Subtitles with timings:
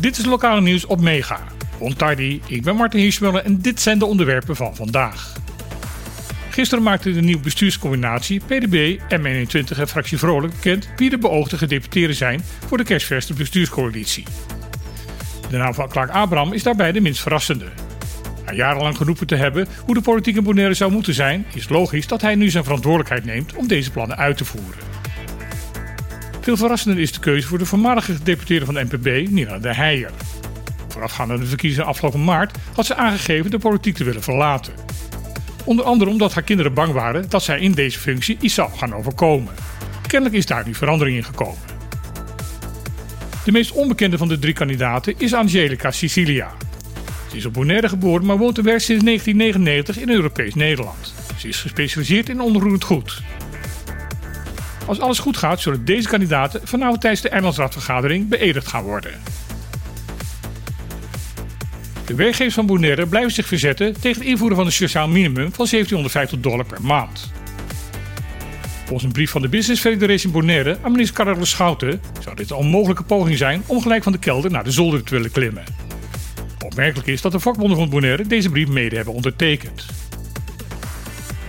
[0.00, 1.40] Dit is lokale nieuws op Mega.
[1.78, 5.32] Ontardi, ik ben Martin Hirschmuller en dit zijn de onderwerpen van vandaag.
[6.50, 12.16] Gisteren maakte de nieuwe bestuurscombinatie PDB, M21 en Fractie Vrolijk bekend wie de beoogde gedeputeerden
[12.16, 14.24] zijn voor de kerstverse bestuurscoalitie.
[15.50, 17.66] De naam van Clark Abraham is daarbij de minst verrassende.
[18.46, 22.06] Na jarenlang geroepen te hebben hoe de politiek in Bonaire zou moeten zijn, is logisch
[22.06, 24.91] dat hij nu zijn verantwoordelijkheid neemt om deze plannen uit te voeren.
[26.42, 30.10] Veel verrassender is de keuze voor de voormalige gedeputeerde van de NPB, Nina de Heijer.
[30.88, 34.72] Voorafgaand aan de verkiezingen afgelopen maart had ze aangegeven de politiek te willen verlaten.
[35.64, 38.94] Onder andere omdat haar kinderen bang waren dat zij in deze functie iets zou gaan
[38.94, 39.54] overkomen.
[40.06, 41.62] Kennelijk is daar nu verandering in gekomen.
[43.44, 46.52] De meest onbekende van de drie kandidaten is Angelica Sicilia.
[47.30, 51.14] Ze is op Bonaire geboren, maar woont en werkt sinds 1999 in Europees Nederland.
[51.36, 53.22] Ze is gespecialiseerd in onroerend goed.
[54.86, 59.12] Als alles goed gaat, zullen deze kandidaten vanavond tijdens de eilandsraadvergadering beëdigd gaan worden.
[62.06, 65.66] De werkgevers van Bonaire blijven zich verzetten tegen het invoeren van een sociaal minimum van
[65.70, 67.32] 1750 dollar per maand.
[68.84, 72.56] Volgens een brief van de Business Federation Bonaire aan minister Carlos Schouten zou dit een
[72.56, 75.64] onmogelijke poging zijn om gelijk van de kelder naar de zolder te willen klimmen.
[76.64, 79.86] Opmerkelijk is dat de vakbonden van Bonaire deze brief mede hebben ondertekend.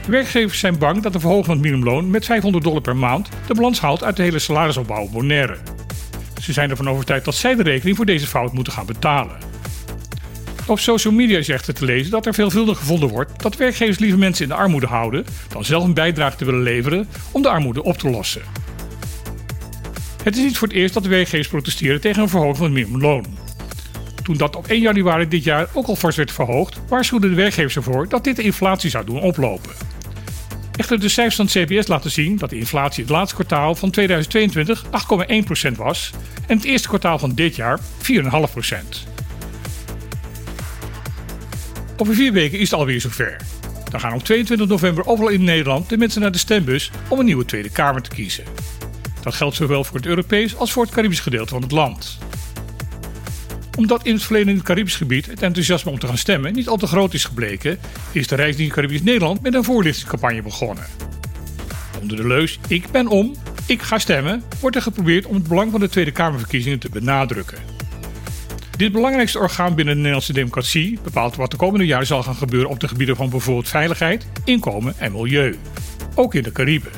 [0.08, 3.54] Werkgevers zijn bang dat de verhoging van het minimumloon met 500 dollar per maand de
[3.54, 5.58] balans haalt uit de hele salarisopbouw Bonaire.
[6.42, 9.38] Ze zijn ervan overtuigd dat zij de rekening voor deze fout moeten gaan betalen.
[10.68, 14.20] Op social media is echter te lezen dat er veelvuldig gevonden wordt dat werkgevers liever
[14.20, 17.84] mensen in de armoede houden dan zelf een bijdrage te willen leveren om de armoede
[17.84, 18.42] op te lossen.
[20.24, 22.76] Het is niet voor het eerst dat de werkgevers protesteren tegen een verhoging van het
[22.76, 23.26] minimumloon.
[24.24, 27.76] Toen dat op 1 januari dit jaar ook al fors werd verhoogd, waarschuwden de werkgevers
[27.76, 29.72] ervoor dat dit de inflatie zou doen oplopen.
[30.76, 33.92] Echter, de cijfers van het CBS laten zien dat de inflatie het laatste kwartaal van
[33.92, 34.84] 2022
[35.72, 36.12] 8,1% was
[36.48, 37.84] en het eerste kwartaal van dit jaar 4,5%.
[41.98, 43.38] Over vier weken is het alweer zover.
[43.90, 47.26] Dan gaan op 22 november overal in Nederland de mensen naar de stembus om een
[47.26, 48.44] nieuwe Tweede Kamer te kiezen.
[49.22, 52.18] Dat geldt zowel voor het Europees als voor het Caribisch gedeelte van het land.
[53.78, 56.68] Omdat in het verleden in het Caribisch gebied het enthousiasme om te gaan stemmen niet
[56.68, 57.80] al te groot is gebleken,
[58.12, 60.86] is de Rijksdienst Caribisch Nederland met een voorlichtingscampagne begonnen.
[62.02, 63.36] Onder de leus Ik ben om,
[63.66, 67.58] ik ga stemmen, wordt er geprobeerd om het belang van de Tweede Kamerverkiezingen te benadrukken.
[68.78, 72.70] Dit belangrijkste orgaan binnen de Nederlandse democratie bepaalt wat de komende jaren zal gaan gebeuren
[72.70, 75.58] op de gebieden van bijvoorbeeld veiligheid, inkomen en milieu.
[76.16, 76.92] Ook in de Cariben.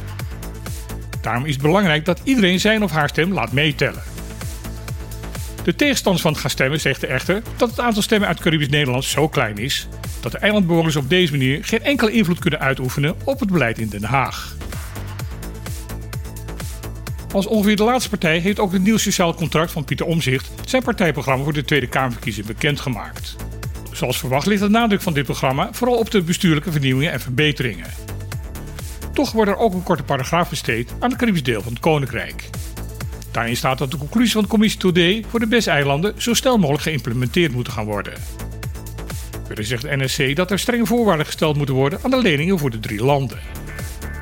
[1.21, 4.14] Daarom is het belangrijk dat iedereen zijn of haar stem laat meetellen.
[5.65, 9.03] De tegenstanders van het gaan stemmen zegt echter dat het aantal stemmen uit Caribisch Nederland
[9.03, 9.87] zo klein is
[10.21, 13.89] dat de eilandbewoners op deze manier geen enkele invloed kunnen uitoefenen op het beleid in
[13.89, 14.55] Den Haag.
[17.31, 20.83] Als ongeveer de laatste partij heeft ook het nieuw sociaal contract van Pieter Omzicht zijn
[20.83, 23.35] partijprogramma voor de Tweede Kamerverkiezing bekendgemaakt.
[23.91, 27.89] Zoals verwacht ligt de nadruk van dit programma vooral op de bestuurlijke vernieuwingen en verbeteringen.
[29.13, 32.49] Toch wordt er ook een korte paragraaf besteed aan het Caribisch deel van het Koninkrijk.
[33.35, 36.83] Daarin staat dat de conclusie van de commissie Today voor de BES-eilanden zo snel mogelijk
[36.83, 38.13] geïmplementeerd moeten gaan worden.
[39.45, 42.69] Verder zegt de NSC dat er strenge voorwaarden gesteld moeten worden aan de leningen voor
[42.69, 43.39] de drie landen.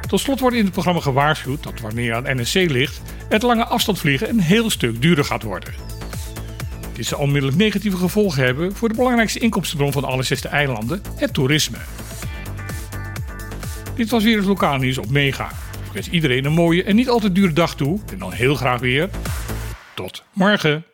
[0.08, 4.30] Tot slot wordt in het programma gewaarschuwd dat wanneer aan NSC ligt, het lange afstandvliegen
[4.30, 5.74] een heel stuk duurder gaat worden.
[6.94, 11.34] Dit zal onmiddellijk negatieve gevolgen hebben voor de belangrijkste inkomstenbron van alle zesde eilanden, het
[11.34, 11.78] toerisme.
[13.96, 15.63] Dit was weer het lokale nieuws op Mega.
[15.94, 18.80] Wens iedereen een mooie en niet al te dure dag toe en dan heel graag
[18.80, 19.10] weer
[19.96, 20.93] tot morgen.